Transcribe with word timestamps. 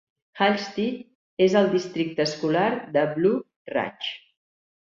Hallstead 0.43 1.43
és 1.47 1.57
al 1.61 1.69
districte 1.75 2.25
escolar 2.31 2.65
de 2.97 3.07
Blue 3.19 3.39
Ridge. 3.77 4.19